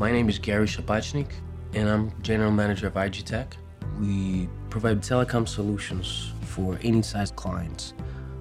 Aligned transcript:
My 0.00 0.10
name 0.10 0.30
is 0.30 0.38
Gary 0.38 0.66
Shapachnik, 0.66 1.28
and 1.74 1.86
I'm 1.86 2.10
General 2.22 2.50
Manager 2.50 2.86
of 2.86 2.96
IG 2.96 3.22
Tech. 3.26 3.54
We 4.00 4.48
provide 4.70 5.02
telecom 5.02 5.46
solutions 5.46 6.32
for 6.40 6.78
any 6.82 7.02
size 7.02 7.30
clients. 7.30 7.92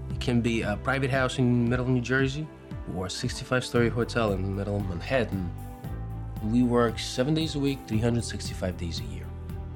It 0.10 0.22
can 0.22 0.40
be 0.40 0.62
a 0.62 0.78
private 0.78 1.10
house 1.10 1.37
in 1.37 1.67
middle 1.67 1.85
New 1.85 1.99
Jersey 1.99 2.47
or 2.96 3.08
a 3.08 3.10
65 3.10 3.65
story 3.65 3.90
hotel 3.90 4.31
in 4.31 4.56
middle 4.56 4.79
Manhattan. 4.79 5.51
We 6.46 6.63
work 6.63 6.97
seven 6.97 7.33
days 7.33 7.56
a 7.56 7.60
week, 7.60 7.79
365 7.87 8.78
days 8.78 9.01
a 9.01 9.13
year. 9.13 9.26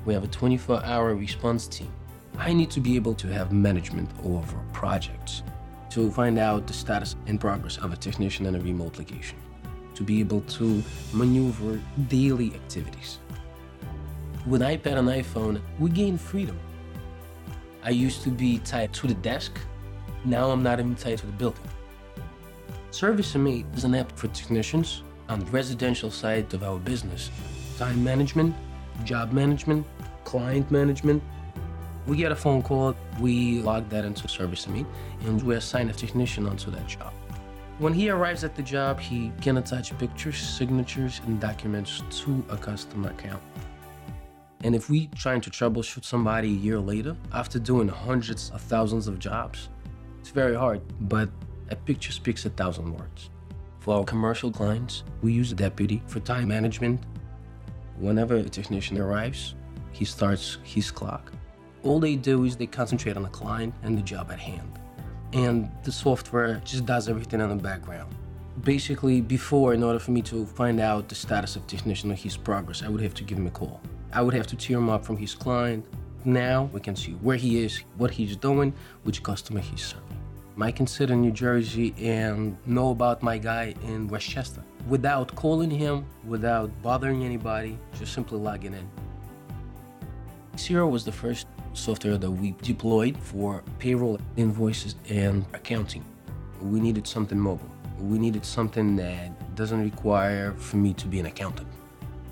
We 0.05 0.13
have 0.13 0.23
a 0.23 0.27
24 0.27 0.85
hour 0.85 1.13
response 1.13 1.67
team. 1.67 1.91
I 2.37 2.53
need 2.53 2.71
to 2.71 2.79
be 2.79 2.95
able 2.95 3.15
to 3.15 3.27
have 3.27 3.51
management 3.51 4.09
over 4.23 4.57
projects 4.71 5.43
to 5.89 6.09
find 6.11 6.39
out 6.39 6.65
the 6.65 6.71
status 6.71 7.17
and 7.27 7.41
progress 7.41 7.75
of 7.75 7.91
a 7.91 7.97
technician 7.97 8.45
in 8.45 8.55
a 8.55 8.59
remote 8.61 8.97
location, 8.97 9.37
to 9.95 10.03
be 10.03 10.19
able 10.19 10.41
to 10.41 10.83
maneuver 11.13 11.79
daily 12.07 12.53
activities. 12.53 13.19
With 14.45 14.61
iPad 14.61 14.97
and 14.97 15.07
iPhone, 15.07 15.61
we 15.79 15.89
gain 15.89 16.17
freedom. 16.17 16.59
I 17.83 17.89
used 17.89 18.23
to 18.23 18.29
be 18.29 18.59
tied 18.59 18.93
to 18.93 19.07
the 19.07 19.13
desk, 19.15 19.59
now 20.25 20.51
I'm 20.51 20.63
not 20.63 20.79
even 20.79 20.95
tied 20.95 21.17
to 21.17 21.25
the 21.25 21.31
building. 21.33 21.63
ServiceM8 22.91 23.75
is 23.75 23.83
an 23.83 23.95
app 23.95 24.11
for 24.17 24.27
technicians 24.29 25.03
on 25.29 25.39
the 25.39 25.45
residential 25.47 26.11
side 26.11 26.53
of 26.53 26.63
our 26.63 26.77
business. 26.77 27.29
Time 27.77 28.03
management, 28.03 28.55
job 29.03 29.33
management, 29.33 29.85
client 30.23 30.69
management. 30.71 31.21
We 32.07 32.17
get 32.17 32.31
a 32.31 32.35
phone 32.35 32.61
call, 32.61 32.95
we 33.19 33.61
log 33.61 33.89
that 33.89 34.05
into 34.05 34.27
ServiceM8, 34.27 34.85
and 35.25 35.41
we 35.41 35.55
assign 35.55 35.89
a 35.89 35.93
technician 35.93 36.47
onto 36.47 36.69
that 36.71 36.87
job. 36.87 37.13
When 37.79 37.93
he 37.93 38.09
arrives 38.09 38.43
at 38.43 38.55
the 38.55 38.61
job, 38.61 38.99
he 38.99 39.31
can 39.41 39.57
attach 39.57 39.97
pictures, 39.97 40.37
signatures, 40.37 41.21
and 41.25 41.39
documents 41.39 42.03
to 42.21 42.45
a 42.49 42.55
customer 42.55 43.09
account. 43.09 43.41
And 44.63 44.75
if 44.75 44.89
we 44.91 45.07
trying 45.07 45.41
to 45.41 45.49
troubleshoot 45.49 46.05
somebody 46.05 46.49
a 46.49 46.51
year 46.51 46.79
later, 46.79 47.17
after 47.33 47.57
doing 47.57 47.87
hundreds 47.87 48.51
of 48.51 48.61
thousands 48.61 49.07
of 49.07 49.17
jobs, 49.17 49.69
it's 50.19 50.29
very 50.29 50.55
hard, 50.55 50.81
but 51.09 51.29
a 51.69 51.75
picture 51.75 52.11
speaks 52.11 52.45
a 52.45 52.51
thousand 52.51 52.93
words. 52.93 53.31
For 53.79 53.97
our 53.97 54.03
commercial 54.05 54.51
clients, 54.51 55.03
we 55.21 55.33
use 55.33 55.51
a 55.51 55.55
Deputy 55.55 56.01
for 56.05 56.19
time 56.19 56.49
management. 56.49 57.01
Whenever 57.97 58.35
a 58.35 58.43
technician 58.43 58.99
arrives, 58.99 59.55
he 59.91 60.05
starts 60.05 60.59
his 60.63 60.91
clock. 60.91 61.33
All 61.81 61.99
they 61.99 62.15
do 62.15 62.45
is 62.45 62.55
they 62.55 62.67
concentrate 62.67 63.17
on 63.17 63.23
the 63.23 63.29
client 63.29 63.73
and 63.81 63.97
the 63.97 64.01
job 64.03 64.31
at 64.31 64.39
hand. 64.39 64.79
And 65.33 65.69
the 65.83 65.91
software 65.91 66.61
just 66.63 66.85
does 66.85 67.09
everything 67.09 67.41
in 67.41 67.49
the 67.49 67.55
background. 67.55 68.13
Basically, 68.63 69.19
before, 69.19 69.73
in 69.73 69.81
order 69.81 69.97
for 69.97 70.11
me 70.11 70.21
to 70.23 70.45
find 70.45 70.79
out 70.79 71.09
the 71.09 71.15
status 71.15 71.55
of 71.55 71.65
technician 71.65 72.11
or 72.11 72.15
his 72.15 72.37
progress, 72.37 72.83
I 72.83 72.87
would 72.87 73.01
have 73.01 73.15
to 73.15 73.23
give 73.23 73.39
him 73.39 73.47
a 73.47 73.51
call. 73.51 73.81
I 74.11 74.21
would 74.21 74.35
have 74.35 74.45
to 74.47 74.55
tear 74.55 74.77
him 74.77 74.89
up 74.89 75.03
from 75.03 75.17
his 75.17 75.33
client. 75.33 75.85
Now 76.23 76.69
we 76.71 76.79
can 76.79 76.95
see 76.95 77.13
where 77.13 77.35
he 77.35 77.63
is, 77.63 77.79
what 77.97 78.11
he's 78.11 78.35
doing, 78.35 78.73
which 79.03 79.23
customer 79.23 79.59
he's 79.59 79.83
serving. 79.83 80.19
I 80.61 80.71
can 80.71 80.85
sit 80.85 81.09
in 81.09 81.21
New 81.21 81.31
Jersey 81.31 81.95
and 81.97 82.55
know 82.67 82.91
about 82.91 83.23
my 83.23 83.39
guy 83.39 83.73
in 83.85 84.07
Westchester 84.07 84.63
without 84.87 85.35
calling 85.35 85.71
him, 85.71 86.05
without 86.27 86.69
bothering 86.83 87.23
anybody, 87.23 87.79
just 87.97 88.13
simply 88.13 88.37
logging 88.37 88.73
in. 88.73 88.87
Xero 90.55 90.89
was 90.89 91.03
the 91.03 91.11
first 91.11 91.47
software 91.73 92.17
that 92.17 92.29
we 92.29 92.51
deployed 92.61 93.17
for 93.17 93.63
payroll, 93.79 94.19
invoices, 94.37 94.95
and 95.09 95.45
accounting. 95.53 96.05
We 96.61 96.79
needed 96.79 97.07
something 97.07 97.39
mobile. 97.39 97.69
We 97.99 98.19
needed 98.19 98.45
something 98.45 98.95
that 98.97 99.55
doesn't 99.55 99.83
require 99.83 100.53
for 100.53 100.77
me 100.77 100.93
to 100.93 101.07
be 101.07 101.19
an 101.19 101.25
accountant. 101.25 101.67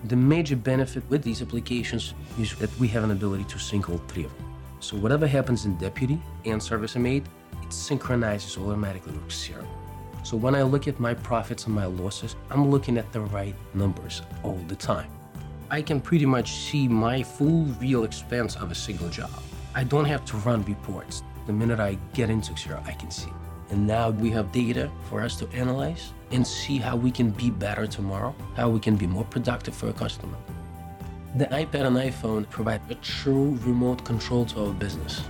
The 0.05 0.15
major 0.15 0.55
benefit 0.55 1.03
with 1.09 1.23
these 1.23 1.41
applications 1.41 2.13
is 2.39 2.55
that 2.55 2.75
we 2.79 2.87
have 2.89 3.03
an 3.03 3.11
ability 3.11 3.45
to 3.45 3.59
sync 3.59 3.89
all 3.89 3.97
three 4.07 4.25
of 4.25 4.35
them. 4.37 4.53
So 4.79 4.97
whatever 4.97 5.27
happens 5.27 5.65
in 5.65 5.77
Deputy 5.77 6.21
and 6.45 6.61
ServiceM8, 6.61 7.25
it 7.63 7.73
synchronizes 7.73 8.57
automatically 8.57 9.13
with 9.13 9.29
Xero. 9.29 9.65
So 10.23 10.37
when 10.37 10.55
I 10.55 10.61
look 10.61 10.87
at 10.87 10.99
my 10.99 11.13
profits 11.13 11.65
and 11.65 11.73
my 11.73 11.85
losses, 11.85 12.35
I'm 12.51 12.69
looking 12.69 12.97
at 12.97 13.11
the 13.11 13.21
right 13.21 13.55
numbers 13.73 14.21
all 14.43 14.59
the 14.67 14.75
time. 14.75 15.11
I 15.71 15.81
can 15.81 16.01
pretty 16.01 16.25
much 16.25 16.51
see 16.51 16.85
my 16.89 17.23
full 17.23 17.63
real 17.79 18.03
expense 18.03 18.57
of 18.57 18.71
a 18.71 18.75
single 18.75 19.07
job. 19.07 19.31
I 19.73 19.85
don't 19.85 20.03
have 20.03 20.25
to 20.25 20.35
run 20.35 20.65
reports. 20.65 21.23
The 21.47 21.53
minute 21.53 21.79
I 21.79 21.97
get 22.13 22.29
into 22.29 22.51
Xero, 22.51 22.85
I 22.85 22.91
can 22.91 23.09
see. 23.09 23.31
And 23.69 23.87
now 23.87 24.09
we 24.09 24.31
have 24.31 24.51
data 24.51 24.91
for 25.09 25.21
us 25.21 25.37
to 25.37 25.47
analyze 25.53 26.11
and 26.31 26.45
see 26.45 26.77
how 26.77 26.97
we 26.97 27.09
can 27.09 27.29
be 27.29 27.49
better 27.49 27.87
tomorrow, 27.87 28.35
how 28.57 28.67
we 28.69 28.81
can 28.81 28.97
be 28.97 29.07
more 29.07 29.23
productive 29.23 29.73
for 29.73 29.87
a 29.87 29.93
customer. 29.93 30.35
The 31.37 31.45
iPad 31.45 31.85
and 31.85 31.95
iPhone 31.95 32.49
provide 32.49 32.81
a 32.89 32.95
true 32.95 33.57
remote 33.63 34.03
control 34.03 34.43
to 34.47 34.65
our 34.65 34.73
business. 34.73 35.21